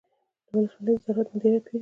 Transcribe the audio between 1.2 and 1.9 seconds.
مدیر پیژنئ؟